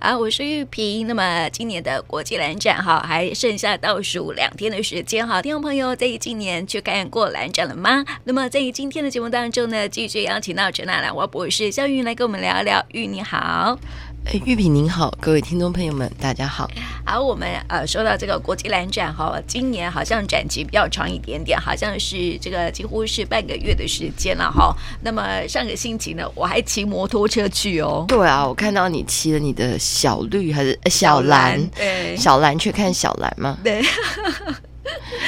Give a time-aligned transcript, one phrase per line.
[0.00, 1.06] 啊，我是玉萍。
[1.06, 8.02] 那么今年的国际兰展哈，还剩下倒数两天的时间哈，听众朋友在今年去看过兰展了吗？
[8.24, 12.82] 那么在今天的节目当中呢，继续邀请到陈纳兰华博士肖云来跟我们聊一聊。
[12.92, 13.78] 玉你好。
[14.26, 16.70] 哎，玉萍您好，各位听众朋友们，大家好。
[17.04, 24.76] 好，我们呃说到这个国际蓝展哈，今年好像展期比较长一点点，好像是这个几乎是半个月的时间了哈。
[25.02, 28.04] 那么上个星期呢，我还骑摩托车去哦。
[28.06, 31.60] 对啊，我看到你骑了你的小绿还是小蓝？
[31.68, 33.58] 对，小蓝去看小蓝吗？
[33.64, 33.82] 对。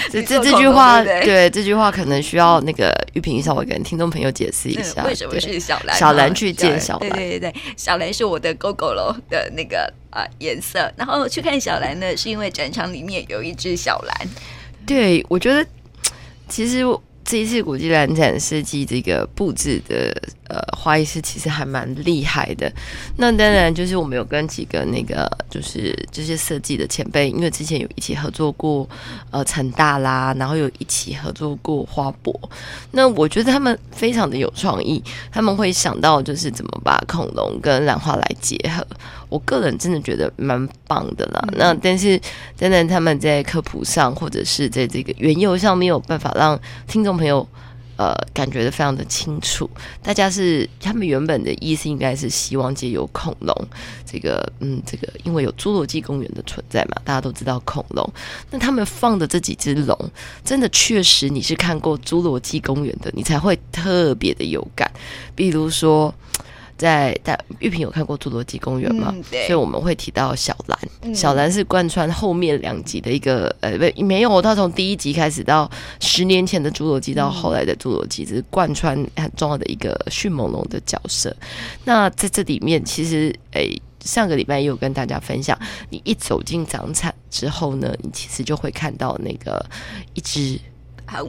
[0.11, 5.97] 这这这句话，对，对这句话可能需要那个玉萍稍微跟听众朋友解释一下，为什么是小蓝？
[5.97, 10.93] 小蓝去见小蓝，对对对，小蓝是我的 Gogoro 的那个啊、呃、颜色。
[10.97, 14.29] 然后去看小蓝呢，是因为展场里面有一只小蓝。
[14.87, 15.67] 对，我觉得
[16.49, 16.85] 其实。
[17.25, 20.13] 这一次国际兰展设计这个布置的
[20.49, 22.71] 呃花艺师其实还蛮厉害的。
[23.17, 28.89] 那当然就是我们有跟几个那个就是这些设计的前辈，因为之前有一起合作过
[29.31, 32.39] 呃成大啦，然后有一起合作过花博。
[32.91, 38.87] 那我觉得他们非常的有创意，他们会想到就是怎么把恐龙跟兰花来结合。
[39.29, 41.43] 我个人真的觉得蛮棒的啦。
[41.53, 42.21] 嗯、那但是
[42.59, 47.47] 当然他们在科普上或者是在这个原油上没有办法让听众朋友
[47.97, 49.69] 呃感觉的非常的清楚。
[50.03, 53.55] 大家是他们原本的意思应该是希望借由恐龙
[54.05, 58.13] 这个嗯这个因为有侏罗纪公园的存在嘛，大家都知道恐龙。
[58.51, 59.97] 那他们放的这几只龙，
[60.45, 64.91] 真的确实你是看过侏罗纪公园的，你才会特别的有感。
[65.35, 66.15] 比如说。
[66.83, 69.15] 在但玉萍有看过侏罗纪公园吗？
[69.15, 69.23] 嗯？
[69.47, 81.35] 所以我们会提到小兰，嗯、小兰是贯穿后面两集的一个呃，不没有，他从第一集开始到十年前的侏罗纪到后来的侏罗纪，只是贯穿很重要的一个迅猛龙的角色。
[81.85, 85.57] 那在这里面，其实诶，上个礼拜也有跟大家分享，
[85.91, 89.65] 你一走进展场之后呢，你其实就会看到那个
[90.15, 90.59] 一只。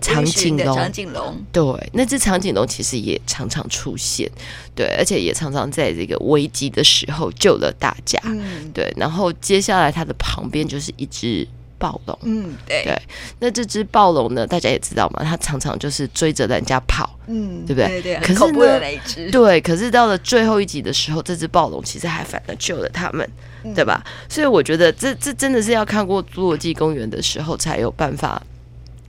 [0.01, 4.29] 长颈龙，长颈龙，对，那只长颈龙其实也常常出现，
[4.73, 8.93] 对，而且也常常在这个危机的时候救了大家，嗯，对。
[8.95, 11.45] 然后接下来它的旁边就是一只
[11.77, 13.01] 暴龙，嗯，对，对。
[13.39, 18.01] 那这只暴龙呢，大家也知道嘛，它常常就是追着人家跑，嗯，对不对？
[18.01, 18.15] 对对。
[18.21, 23.29] 可是呢，对，可是到了最后一集的时候，这只暴龙其实还反而救了他们，
[23.63, 24.01] 嗯，对吧？
[24.29, 28.41] 所以我觉得这这真的是要看过侏罗纪公园的时候才有办法。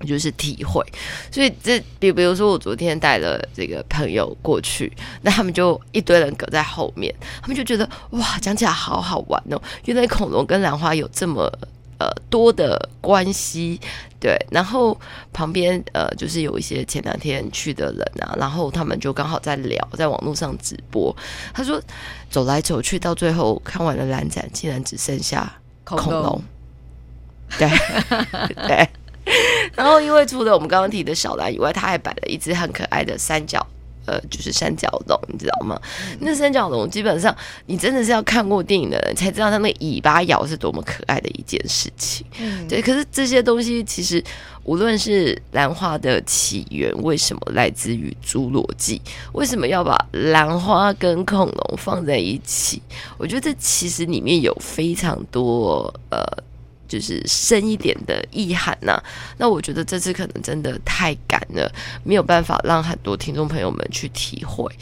[0.05, 0.85] 就是体会，
[1.31, 4.93] 所以这比比如说，我昨天带了这个朋友过去，
[5.23, 11.51] 那他们就一堆人隔在后面，他们就觉得哇，讲起来好好玩哦，原来恐龙跟兰花有这么
[11.99, 13.81] 呃多的关系，
[14.21, 14.37] 对。
[14.51, 14.99] 然后
[15.33, 21.15] 旁边呃就是有一些前两天去的人啊，然后他们就刚好在聊，在网络上直播，
[21.53, 21.81] 他说
[22.31, 25.53] 走来走去，到最后看完了蓝展，竟然只剩下
[25.85, 26.45] 恐龙，恐龙
[27.59, 27.69] 对
[28.67, 28.89] 对。
[29.75, 33.67] 然后，因为除了我们刚刚提的小兰以外，他还摆了一只很可爱的三角，
[34.07, 35.81] 呃，就是三角龙，你知道吗？
[36.13, 37.35] 嗯、那三角龙基本上，
[37.67, 42.25] 你真的是要看过电影的人才知道，它那个尾巴摇是多么可爱的一件事情。
[42.39, 42.83] 嗯，对。
[42.83, 44.23] 可是这些东西其实，
[44.65, 49.01] 无论是兰花的起源，为什么来自于侏罗纪？
[49.33, 52.83] 为什么要把兰花跟恐龙放在一起？
[53.17, 56.23] 我觉得这其实里面有非常多呃。
[56.95, 59.03] 就是深一点的意涵呐、啊，
[59.37, 61.69] 那我觉得这次可能真的太赶了，
[62.05, 64.73] 没有办法让很多听众朋友们去体会。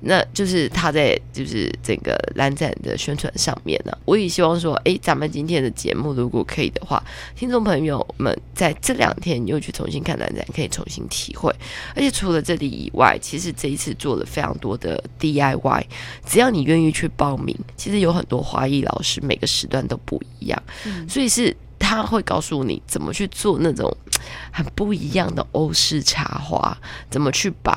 [0.00, 7.00] 那就是他在就是整个蓝展的宣传上面呢、啊，我也希望说，哎，咱们今天的节目如果可以的话，
[7.36, 11.54] 听众朋友们在这两天又去重新看蓝展，可以重新体会。
[11.94, 15.84] 而且除了这里以外，其实这一次做了非常多的 DIY，
[16.26, 21.56] 只要你愿意去报名，其实有很多花艺老师，每个时段都不一样，嗯、所以是。
[21.90, 23.94] 他会告诉你怎么去做那种
[24.52, 26.76] 很不一样的欧式插花，
[27.10, 27.76] 怎么去摆。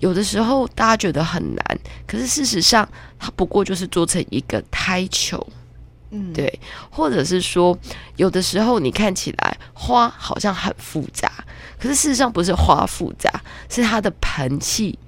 [0.00, 2.88] 有的时候大家觉得很难，可是事实上，
[3.20, 5.46] 它不过就是做成一个胎球，
[6.10, 6.58] 嗯，对。
[6.90, 7.78] 或者是说，
[8.16, 11.30] 有的时候你看起来花好像很复杂，
[11.78, 13.30] 可是事实上不是花复杂，
[13.68, 14.98] 是它的盆器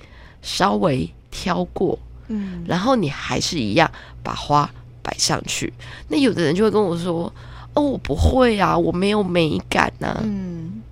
[0.42, 3.90] 稍微挑过，嗯，然后你还是一样
[4.22, 4.70] 把花
[5.02, 5.72] 摆上去。
[6.08, 7.32] 那有的人就会跟我说。
[7.74, 10.20] 哦，我不会啊，我没有美感呐、啊。
[10.22, 10.82] 嗯，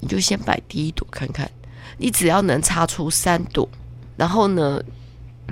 [0.00, 1.50] 你就先摆第一朵看看，
[1.96, 3.68] 你只要能插出三朵，
[4.16, 4.82] 然后呢，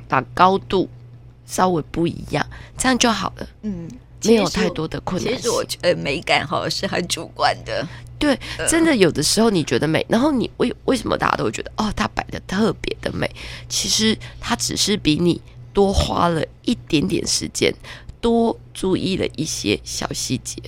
[0.07, 0.89] 把高度
[1.47, 2.47] 稍微不一样，
[2.77, 3.49] 这样就好了。
[3.63, 3.89] 嗯，
[4.25, 5.35] 没有太多的困难。
[5.35, 7.87] 其实我觉得美感好像是很主观的。
[8.19, 8.39] 对，
[8.69, 13.31] 真的有的时候你觉得美，然后你为为什么大家都会觉得哦，它摆的特别的美？
[13.69, 15.41] 其实它只是比你
[15.75, 17.75] 多花了一点点时间。
[18.27, 20.61] 多注意了一些小细节。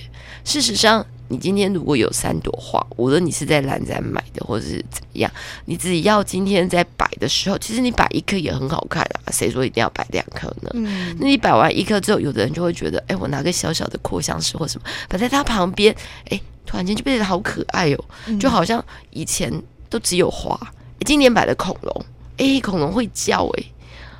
[0.45, 5.29] 事实上，你今天如果有三朵花，无论你是在兰展买的，或者是怎么样，
[5.65, 9.27] 你只要今天在摆的时候，其实你摆一颗也很好看啊。
[9.29, 10.69] 谁说一定要摆两颗呢？
[10.73, 15.93] 嗯，那你摆完一颗之后，有的人就会觉得，哎，我拿个小小的扩香石或什么摆在它旁边，
[16.29, 18.05] 哎，突然间就变得好可爱哦，
[18.39, 19.51] 就好像以前
[19.89, 20.57] 都只有花，
[21.05, 22.05] 今年摆的恐龙，
[22.37, 23.63] 哎，恐龙会叫，哎，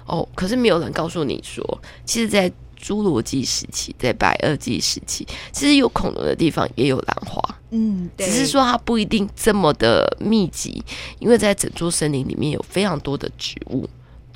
[0.06, 7.42] 哦，可是没有人告诉你说，其实，在侏罗纪时期，在白垩纪时期，其实有恐龙的地方也有兰花，
[7.72, 10.84] 嗯，对，只是说它不一定这么的密集，
[11.20, 13.88] 因为在整座森林里面有非常多的植物，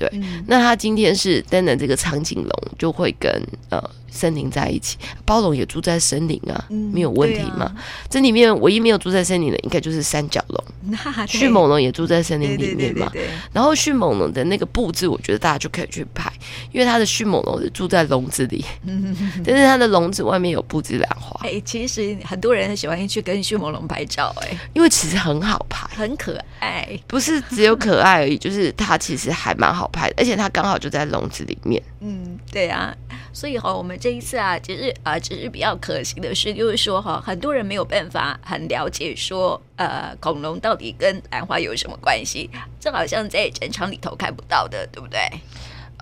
[0.10, 0.20] 对。
[0.20, 3.32] 嗯、那他今天是登的这个长颈龙，就会跟
[3.70, 3.82] 呃。
[4.16, 4.96] 森林在一起，
[5.26, 7.66] 暴龙也住在森林啊，嗯、没有问题嘛？
[7.66, 7.76] 啊、
[8.08, 10.64] 这里面唯一没有住在森林的，应该就是三角龙。
[11.28, 13.12] 迅猛龙也住在森林里面嘛？
[13.52, 16.32] 然后迅猛龙的那个布置，我觉得大家就可以去拍，
[16.72, 21.32] 因为它的迅猛龙是住在笼子里，嗯、 但是它的笼子外面有布置兰花。
[21.44, 31.84] 哎，其实很多人很喜欢去跟迅猛龙拍照，哎，因为其实很好拍，很可爱，不是只有可爱而已，就是它其实还蛮好拍的，而且它刚好就在笼子里面。
[32.00, 32.95] 嗯，对啊，
[33.34, 42.50] 所以哈，我们这一次啊，其实啊，只是比较可惜的是，就是说哈，很多人没有办法很了解说，呃，恐龙到底跟兰花有什么关系？
[42.80, 45.19] 这好像在展场里头看不到的，对不对？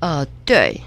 [0.02, 0.80] 呃，对。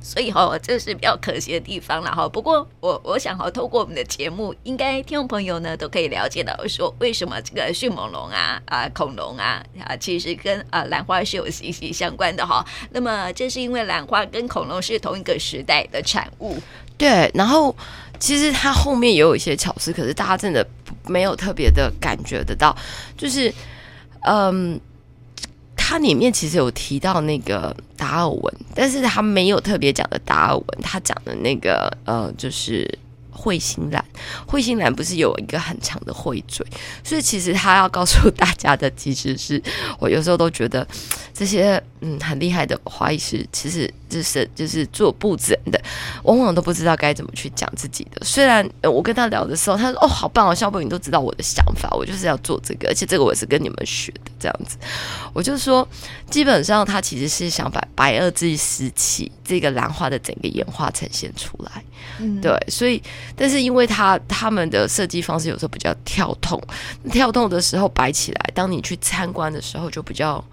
[0.00, 2.28] 所以哈，这是比较可惜的地方了哈。
[2.28, 12.64] 不过我我想哈，透过我们的节目，应该听众朋友呢都可以了解到说，为什么这个迅猛龙啊啊恐龙啊啊，其实跟啊兰花是有息息相关的哈。
[12.90, 16.56] 那么这是因为兰花跟恐龙是同一个时代的产物。
[16.96, 17.74] 对，然后
[18.18, 20.66] 其实它后面也有一些巧思，可是大家真的
[21.06, 22.76] 没有特别的感觉得到，
[23.16, 23.52] 就是
[24.22, 24.80] 嗯。
[25.92, 32.98] 它里面其实有提到那个达尔文，但是他没有特别讲的达尔文，他讲的那个呃，就是。
[33.34, 34.04] 彗星蓝，
[34.46, 36.64] 彗星蓝不是有一个很长的喙嘴，
[37.02, 39.60] 所以其实他要告诉大家的，其实是
[39.98, 40.86] 我有时候都觉得
[41.34, 45.80] 这些嗯很厉害的花艺师，其实就是就是做布置的，
[46.24, 48.24] 往往都不知道该怎么去讲自己的。
[48.24, 54.76] 虽然我跟他聊的时候，他说哦好棒哦，肖博你都知道我的想法，我就是要做这个，而且这个我是跟你们学的这样子。
[55.32, 55.86] 我就说，
[56.30, 61.82] 基本上他其实是想把白垩纪时期这个兰花的整个演化呈现出来，
[62.18, 63.02] 嗯，对，所以。
[63.34, 66.60] 但是因为他他们的设计方式有时候比较跳动，
[67.10, 70.44] 跳动的时候摆起来，当你去参观的时候就比较。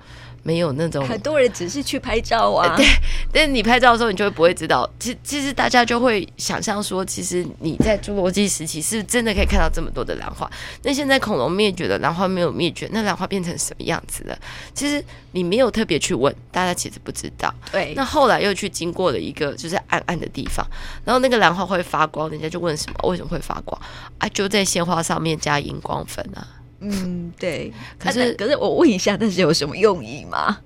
[0.43, 2.85] 没有那种很多人只是去拍照啊， 对，
[3.31, 10.49] 但是你拍照的时候，你就会不会知道，其其实大家就会想象说，其实你在侏罗纪时期是真的可以看到这么多的兰花。
[10.83, 14.37] 那现在恐龙灭绝了，兰花没有灭绝，那兰花变成什么样子了？
[14.73, 17.53] 其实你没有特别去问，大家其实不知道。
[17.71, 20.65] 对，那后来又去经过了一个就是暗暗的地方，
[21.03, 23.09] 然后那个兰花会发光，人家就问什么？
[23.09, 23.79] 为什么会发光？
[24.17, 26.47] 啊，就在鲜花上面加荧光粉啊。
[26.79, 27.73] 嗯，对。
[27.97, 30.57] 可是，可是我问一下，那是有什么用意吗？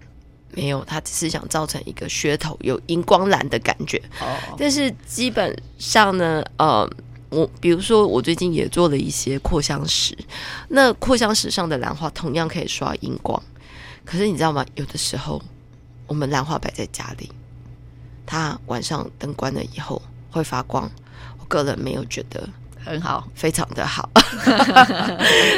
[0.56, 3.98] 没有，他只是想造成一个噱头，有荧光蓝的感觉。
[4.22, 4.56] 哦。
[4.58, 6.88] 但是基本上呢，呃，
[7.30, 10.16] 我比如说，我最近也做了一些扩香石，
[10.68, 13.42] 那扩香石上的兰花同样可以刷荧光。
[14.06, 14.64] 可是你知道吗？
[14.76, 15.42] 有的时候，
[16.06, 17.32] 我们兰花摆在家里，
[18.26, 20.00] 它晚上灯关了以后
[20.30, 20.92] 会发光。
[21.40, 22.48] 我个人没有觉得。
[22.86, 24.10] 很好，非常的好。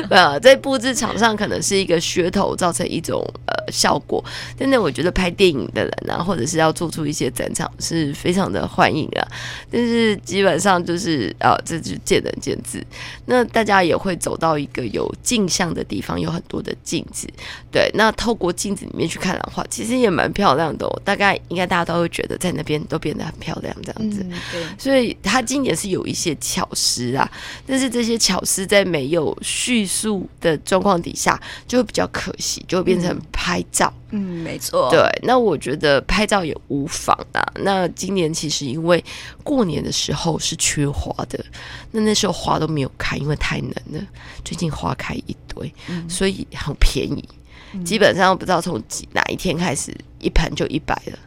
[0.09, 3.25] 呃，在布置场上可能是一个噱头，造成一种
[3.71, 4.23] 效果。
[4.57, 9.27] 真的我觉得拍电影的人啊，或者是要做出一些展场，是非常的欢迎啊。
[9.71, 12.85] 但是基本上就是呃，这就见仁见智。
[13.25, 17.27] 那大家也会走到一个有镜像的地方，有很多的镜子。
[17.71, 21.01] 对，那透过镜子里面去看兰花，其实也蛮漂亮的哦。
[21.03, 24.25] 大概应该大家都会觉得在那边都变得很漂亮，这样子。
[24.29, 24.63] 嗯，对。
[24.77, 27.29] 所以他今年是有一些巧思啊。
[27.65, 33.93] 但是这些巧思在没有叙述的状况底下，就会比较可惜，就会变成拍照。
[34.11, 34.89] 嗯，没错。
[34.89, 37.45] 对，那我觉得拍照也无妨啊。
[37.61, 39.03] 那今年其实因为
[39.43, 41.43] 过年的时候是缺花的，
[41.91, 44.01] 那那时候花都没有开，因为太冷了。
[44.43, 47.27] 最近花开一堆，嗯、所以很便宜，
[47.73, 51.19] 嗯、基本上不知道从几哪一天开始，一盆就一百了。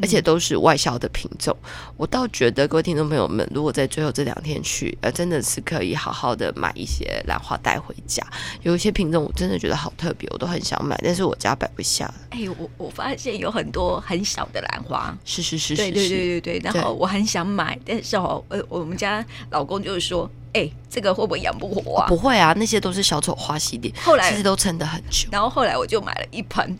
[0.00, 1.56] 而且都是外销的品种，
[1.96, 8.24] 我倒觉得各位听众朋友们，如果在最后这两天去，呃，真的是可以好好的买一些兰花带回家。
[8.62, 12.12] 有一些品种我真的觉得好特别，我都很想买，但是我家摆不下。
[12.30, 16.72] 哎，我我发现有很多很小的兰花，是是是是，对对对对对。
[16.72, 22.06] 然后我很想买，但是哦，呃，我们家老公就是说，哎，这个会不会养不活啊？
[22.08, 25.28] 不会啊，那些都是小丑花系列，后来其实都撑得很久。
[25.30, 26.78] 然后后来我就买了一盆。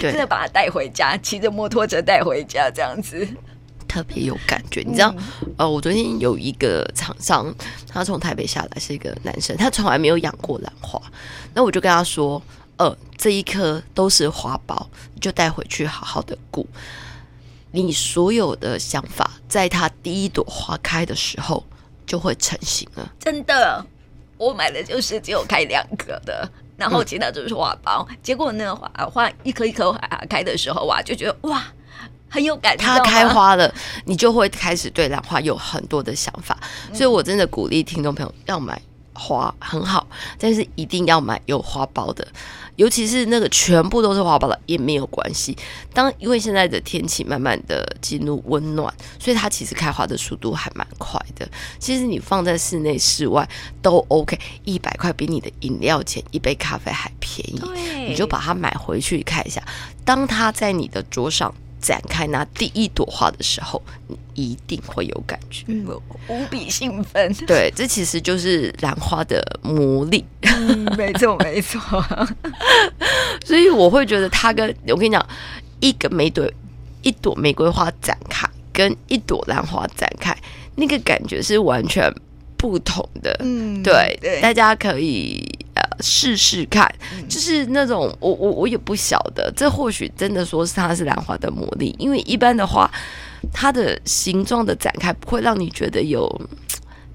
[0.00, 3.26] 真的把它带回家，骑着摩托车带回家这样子，
[3.86, 4.82] 特别有感觉。
[4.86, 7.54] 你知道，嗯、呃，我昨天有一个厂商，
[7.88, 11.00] 他从台北下来，是一个男生，他从来没有养过兰花。
[11.54, 12.42] 那我就跟他说，
[12.76, 16.66] 呃，这一颗都是花苞，你就带回去好好的顾。
[17.70, 21.64] 你所有的想法，在它第一朵花开的时候
[22.06, 23.12] 就会成型了。
[23.18, 23.84] 真的，
[24.36, 26.48] 我买的就是只有开两颗的。
[26.76, 31.62] 然后其他就是花苞，嗯、结果呢，花花一颗一颗花开的时候啊，就觉得哇，
[32.28, 32.84] 很有感觉。
[32.84, 33.72] 它开花了，
[34.04, 36.58] 你就会开始对兰花有很多的想法。
[36.88, 38.80] 嗯、所以我真的鼓励听众朋友要买
[39.12, 40.06] 花很好，
[40.38, 42.26] 但是一定要买有花苞的。
[42.76, 45.56] 尤其是那个全部都是花苞的也没有关系。
[45.92, 51.48] 当因为现在的天气慢慢的进入温暖，所以它其实开花的速度还蛮快的。
[51.78, 53.48] 其实你放在室内、室外
[53.80, 57.60] 都 OK，一百块比你的饮料钱一杯咖啡还便宜。
[58.08, 59.62] 你就把它买回去看一下。
[60.04, 61.54] 当它在你的桌上
[61.84, 65.86] 展开那第一朵花的时候，你一定会有感觉，嗯、
[66.28, 67.30] 无比兴奋。
[67.46, 70.24] 对，这其实就是兰花的魔力。
[70.40, 71.78] 嗯，没错，没错。
[73.44, 75.28] 所以我会觉得，它跟我跟你讲，
[75.80, 76.50] 一个玫瑰，
[77.02, 80.34] 一朵玫瑰花展开，跟一朵兰花展开，
[80.76, 82.10] 那个感觉是完全
[82.56, 83.36] 不同的。
[83.40, 85.53] 嗯，对，对，大家可以。
[86.00, 86.92] 试试看，
[87.28, 92.90] 就是那种我我我也不晓得，这或许真的说是它是兰花的魔力，因为一般的话，
[93.52, 96.28] 它的形状的展开不会让你觉得有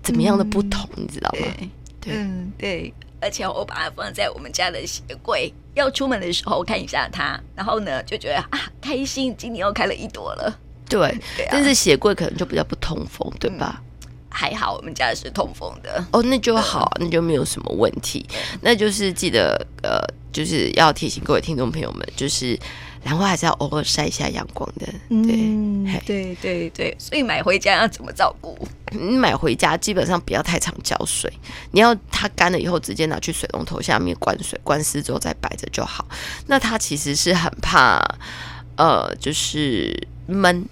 [0.01, 1.47] 怎么样的不同，嗯、你知道吗？
[1.57, 1.69] 对，
[2.01, 2.13] 对。
[2.15, 10.59] 嗯，对，而且我把它放在我们家的鞋柜，要出门的时候看一下它，然后呢就觉得啊开心，今年又开了一朵了。
[10.87, 10.99] 对，
[11.37, 13.81] 对啊、但是鞋柜可能就比较不通风，对吧？
[13.83, 13.85] 嗯
[14.29, 18.25] 还好，我们家是通风的哦，那就好，那就没有什么问题。
[18.62, 20.00] 那就是记得，呃，
[20.31, 22.57] 就是要提醒各位听众朋友们，就是
[23.03, 24.86] 兰花还是要偶尔晒一下阳光的。
[24.86, 28.55] 对，嗯、对对对，所以买回家要怎么照顾？
[28.91, 31.31] 你买回家基本上不要太常浇水，
[31.71, 36.07] 你要它干了以后直接拿去水龙头下面灌水，灌湿之后再摆着就好。
[36.45, 38.00] 那它其实是很怕，
[38.77, 40.63] 呃，就是闷。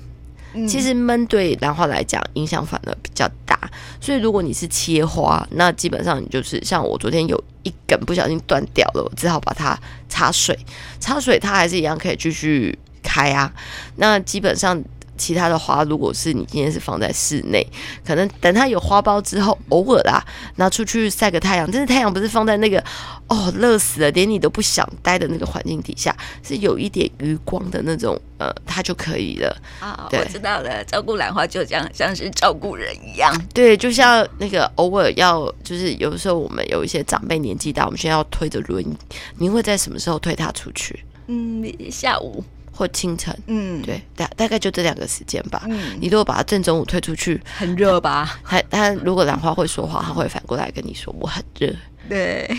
[0.67, 3.59] 其实闷对兰花来讲影响反而比较大，
[4.01, 9.77] 所以如果你是切花，那基本上你就是像我昨天有一根不小心断掉了，我只好把它
[10.09, 10.57] 插水，
[10.99, 13.53] 插水它还是一样可以继续开啊。
[13.95, 14.83] 那基本上。
[15.17, 17.65] 其他的花，如果是你今天是放在室内，
[18.05, 20.23] 可能等它有花苞之后，偶尔啦
[20.55, 21.69] 拿出去晒个太阳。
[21.71, 22.83] 但是太阳不是放在那个
[23.27, 29.55] 哦热死了，连你都不想待的那个环境底下，是有一点余光的那种，呃，它就可以了。
[29.79, 33.33] 啊，对我知道了，照顾兰花就这样，像是照顾人一样。
[33.53, 38.97] 对，就像那个偶尔要，就是有的时候我们有一些长辈年纪大，我们现在要推着轮椅，
[39.37, 41.03] 你会在什么时候推他出去？
[41.27, 42.43] 嗯，下午。
[42.77, 45.63] 或清晨，嗯，对，大大概就这两个时间吧。
[45.67, 48.39] 嗯，你如果把它正中午推出去，很热吧？
[48.45, 51.73] 它它如果兰花会说话，它会反过来跟你说我很热。
[52.07, 52.49] 对，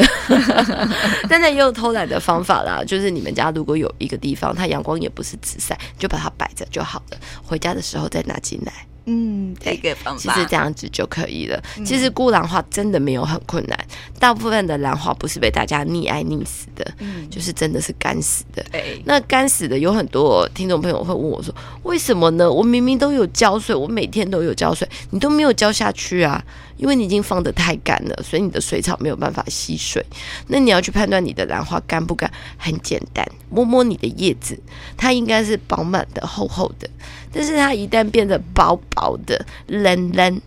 [1.29, 7.19] 但那也有偷懒的方法啦，就是你们家如果有一个地方，它阳光也不是直晒，就把它摆着就好了。
[7.43, 8.73] 回家的时候再拿进来。
[9.11, 11.59] 嗯，这个方法其实这样子就可以了。
[11.79, 13.87] 嗯、其实顾兰花真的没有很困难，
[14.21, 18.63] 大部分的兰花不是被大家溺爱溺死的，嗯，就是真的是干死的。
[18.71, 22.53] 对，那干死的有很多听众朋友会问我说，为什么呢？
[22.53, 26.45] 我明明都有浇水，我每天都有浇水，你都没有浇下去啊？
[26.79, 30.05] 因为你已经放得太干了，所以你的水草没有办法吸水。
[30.47, 34.59] 那你要去判断你的兰花干不干，很简单，摸摸你的叶子，
[34.97, 36.89] 它应该是饱满的、厚厚的。
[37.31, 40.41] 但是它一旦变得薄薄的、冷冷，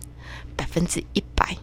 [0.56, 1.56] 百分之一百，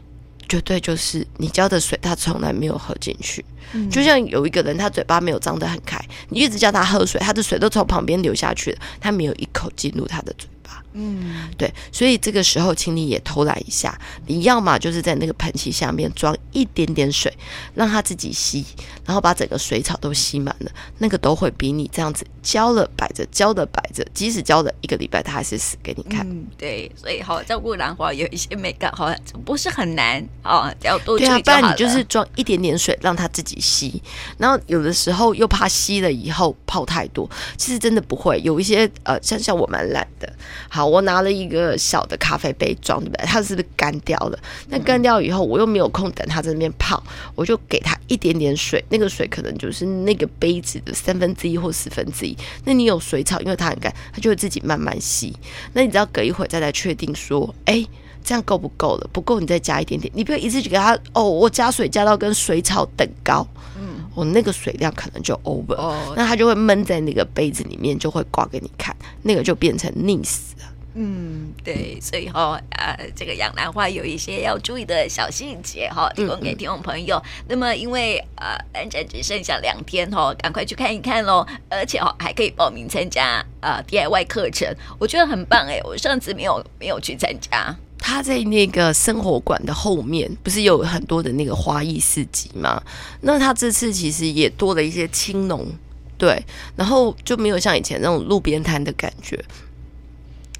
[0.48, 3.44] 绝对就是你浇的水，它从来没有喝进去。
[3.74, 6.00] 嗯、就像有一个人，他嘴巴没有张得很开，
[6.30, 10.50] 你一直叫他喝水，他的水都从旁边流下去了，他没有一口进入他的嘴。
[10.94, 13.98] 嗯，对，所以这个时候，请你也偷懒一下。
[14.26, 17.32] 你要么就是在那个盆器下面装一点点水，
[17.76, 18.66] 让它自己吸，
[19.06, 26.28] 然后把整个水草都吸满了，那个都会比你这样子浇了摆着，浇了摆着，即使浇了一个礼拜，它还是死给你看。
[26.28, 34.02] 嗯，对，所以好照顾兰花有一些美感，好像不是很难哦，只要多对啊，不然你就是装一点点水，让它自己吸。
[34.38, 38.40] 然后有的时候又怕吸了以后泡太多，其实真的不会。
[38.42, 40.32] 有一些呃，像像我蛮懒的。
[40.70, 43.26] 好，好我拿了一个小的咖啡杯装，对不对？
[43.26, 44.40] 它是不是干掉了？
[44.70, 47.04] 那干掉以后，我又没有空等它在那边泡，
[47.36, 52.34] 我就给它一点点水，那个水可能就是那个杯子的三分之一或四分之一。
[52.64, 55.36] 那你有水草，因为它很干，它就会自己慢慢吸。
[55.74, 57.86] 那你只要隔一会再来确定说，哎，
[58.24, 59.10] 这样够不够了？
[59.12, 63.46] 不够你再加一点点，你不要一次就给它哦，我加水加到跟水草等高。
[64.16, 70.66] 我、哦、那个水量可能就 over，、哦、那它就会闷在那个杯子里面，就会挂给你看，那个就变成溺死了。
[70.96, 77.22] 嗯，对，所以哈，呃，这个养兰花有一些要注意的小细节哈，提供给听众朋友。
[77.48, 84.68] 那么，因为呃，兰展只剩下两天哈，赶快去看一看喽，而且哈，还可以报名参加呃 DIY 课程，
[84.98, 87.76] 我觉得很棒哎，我上次没有没有去参加。
[88.00, 92.82] 他在那个生活馆的后面，不是有很多的那个花艺市集吗？
[93.22, 95.68] 那他这次其实也多了一些青农，
[96.18, 96.44] 对，
[96.76, 99.40] 然后就没有像以前那种路边摊的感觉。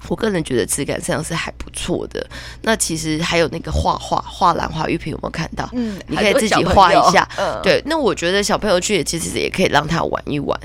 [0.08, 2.24] 我个人觉得质感上是还不错的。
[2.62, 5.68] 那其实还有那个画画画兰花玉瓶有没有看到？
[5.72, 7.28] 嗯，你可以自己画一下。
[7.36, 7.82] 嗯，对。
[7.86, 10.58] 那我觉得小朋友去也其实也可以让他玩一玩。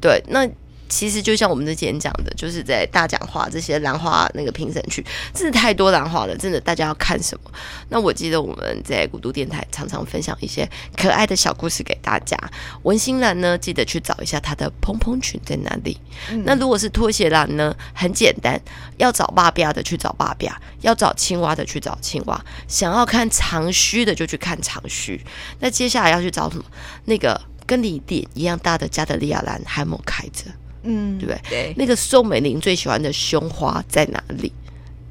[0.00, 0.48] 对，那。
[0.92, 7.50] 其实就像我们之前讲的，就是在大讲话这些兰花那个评审区，真的太多兰花了，真的大家要看什么？
[7.88, 12.36] 那我记得我们在古都电台常常分享一些可爱的小故事给大家。
[12.82, 15.98] 文心兰呢，记得去找一下它的蓬蓬裙在哪里。
[16.30, 18.60] 嗯、那如果是拖鞋兰呢，很简单，
[18.98, 25.18] 要找爸爸的去找爸爸，要找青蛙的去找青蛙，想要看长须的就去看长须。
[25.60, 26.64] 那接下来要去找什么？
[27.06, 30.44] 那个跟你脸一样大的加德利亚兰还没有开着。
[30.82, 31.40] 嗯，对不对？
[31.48, 34.52] 对，那个宋美龄最喜欢的胸花在哪里？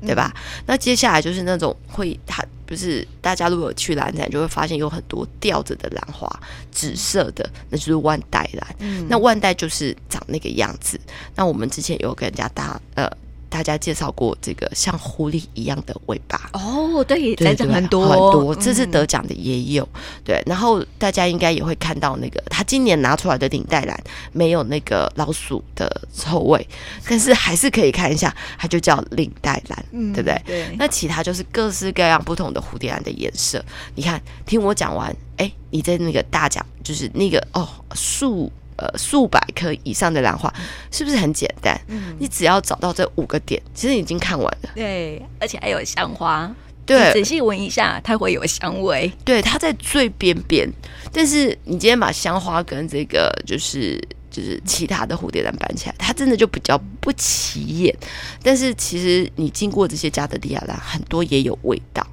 [0.05, 0.33] 对吧？
[0.35, 6.27] 嗯、那接下来就是那种会，它不是大家如果去蓝展，就会发现有很多吊着的兰花，
[6.71, 8.75] 紫色的，那就是万代兰。
[8.79, 10.99] 嗯、那万代就是长那个样子。
[11.35, 13.09] 那我们之前有跟人家搭呃。
[13.51, 20.41] 大家介绍过这个像狐狸一样的尾巴哦，对，来讲很多很多，这次得奖的也有，嗯、对。
[20.45, 26.65] 然后大家应该也会看到那个他今年拿出来的领带蓝没有那个老鼠的臭味，
[27.05, 30.41] 但是还是可以看一下，它就叫领带蓝，嗯、对不对？
[30.45, 30.75] 对。
[30.79, 33.61] 那其他就是各式各样不同的蝴蝶兰的颜色。
[33.95, 38.49] 你看，听我讲完，哎，你在那个大奖就是那个哦树。
[38.81, 40.51] 呃，数百颗以上的兰花，
[40.89, 41.79] 是不是很简单？
[41.87, 44.71] 嗯，你只要找到这五个点，其实已经看完了。
[44.73, 46.51] 对，而且还有香花，
[46.83, 49.11] 对，仔细闻一下，它会有香味。
[49.23, 50.67] 对，它在最边边。
[51.13, 57.95] 但是你今天把香花跟这个就是就是其他的蝴蝶兰搬起来，它真的就比较不起眼。
[58.41, 62.03] 但是其实你经过这些加德利亚兰，很多也有味道。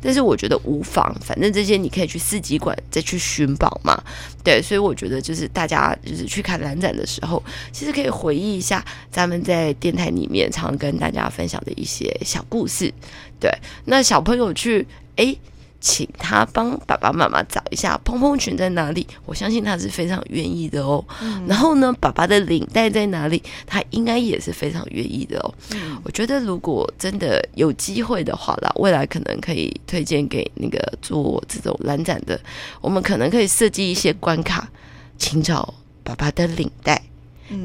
[0.00, 4.00] 但是我觉得无妨，反正这些你可以去四集馆再去寻宝嘛。
[4.44, 12.92] 对，所以我觉得就是大家就是去看蓝展的时候，其实可以回忆一下咱们在电台里面常跟大家分享的一些小故事。
[13.38, 13.50] 对，
[13.84, 15.38] 那小朋友去诶。
[15.82, 21.04] 请他帮爸爸妈妈找一下蓬蓬裙在哪里，我相信他是非常愿意的哦。
[21.20, 25.54] 嗯、然后呢，爸爸的领带在哪里，他应该也是非常愿意的哦。
[25.74, 32.40] 嗯、我觉得如果真的有机会的话啦，未来可能可以推荐给那个做这种蓝展的，
[32.80, 34.70] 我们可能可以设计一些关卡，
[35.18, 37.02] 请找爸爸的领带。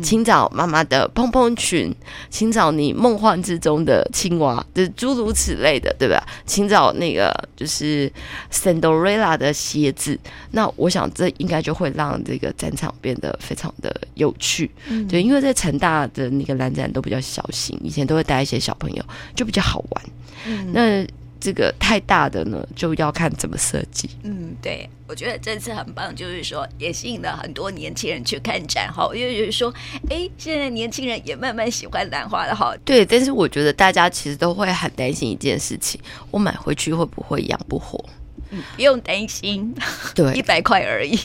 [0.01, 1.93] 请找妈妈的蓬蓬裙，
[2.29, 6.23] 请找你梦幻之中的青蛙，就是诸如此类的，对吧？
[6.45, 8.11] 请找那个就是
[8.51, 10.19] Cinderella 的鞋子。
[10.51, 14.69] 那我想这应该就会让这个展场变得非常的有趣。
[14.87, 19.03] 嗯，对，因为在成大的那个蓝展都比较小型，以前都会带一些小朋友，
[19.35, 20.05] 就比较好玩。
[20.45, 21.07] 嗯，那。
[21.39, 24.09] 这个太大的呢，就要看怎么设计。
[24.23, 29.09] 嗯，对，我觉得这次很棒，就是说也吸引了很多年轻人去看展哈。
[29.15, 29.73] 因为就是说，
[30.09, 32.75] 哎，现在年轻人也慢慢喜欢兰花了哈。
[32.83, 35.99] 对，但是我觉得大家其实都会很担心一件事情：
[36.31, 38.03] 我买回去会不会养不活？
[38.49, 39.73] 嗯，不用担心，
[40.15, 41.19] 对， 一百块而已。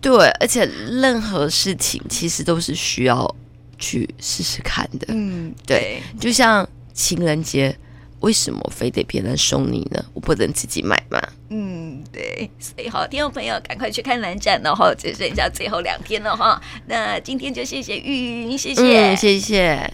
[0.00, 3.36] 对，而且任何事情其实都是需要
[3.78, 5.06] 去试试看的。
[5.08, 7.76] 嗯，对，对，就像情人节。
[8.20, 10.04] 为什么非得别人送你呢？
[10.14, 11.20] 我不能自己买吗？
[11.48, 16.60] 嗯，对，所以好，听众朋友赶快去看蓝展了哈，只剩下最后两天了哈。
[16.86, 19.92] 那今天就谢谢玉云，谢谢，嗯，谢谢。